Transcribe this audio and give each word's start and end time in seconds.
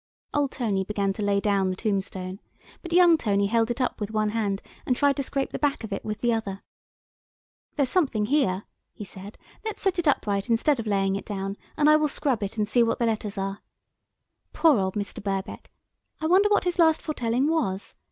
Old 0.33 0.49
Tony 0.53 0.83
began 0.83 1.13
to 1.13 1.21
lay 1.21 1.39
down 1.39 1.69
the 1.69 1.75
tombstone, 1.75 2.39
but 2.81 2.91
young 2.91 3.19
Tony 3.19 3.45
held 3.45 3.69
it 3.69 3.79
up 3.79 3.99
with 4.01 4.09
one 4.09 4.29
hand 4.29 4.63
and 4.83 4.95
tried 4.95 5.15
to 5.17 5.21
scrape 5.21 5.51
the 5.51 5.59
back 5.59 5.83
of 5.83 5.93
it 5.93 6.03
with 6.03 6.21
the 6.21 6.33
other. 6.33 6.63
"There's 7.75 7.89
something 7.91 8.25
here," 8.25 8.63
he 8.95 9.03
said, 9.03 9.37
"let's 9.63 9.83
set 9.83 9.99
it 9.99 10.07
upright 10.07 10.49
instead 10.49 10.79
of 10.79 10.87
laying 10.87 11.15
it 11.15 11.25
down, 11.27 11.55
and 11.77 11.87
I 11.87 11.97
will 11.97 12.07
scrub 12.07 12.41
it 12.41 12.57
and 12.57 12.67
see 12.67 12.81
what 12.81 12.97
the 12.97 13.05
letters 13.05 13.37
are. 13.37 13.61
Poor 14.53 14.79
old 14.79 14.95
Mr. 14.95 15.21
Birkbeck, 15.21 15.69
I 16.19 16.25
wonder 16.25 16.49
what 16.49 16.63
his 16.63 16.79
last 16.79 16.99
foretelling 16.99 17.45
was. 17.47 17.93